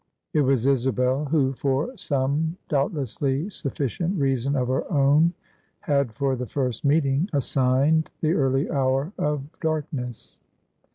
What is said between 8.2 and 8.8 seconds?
early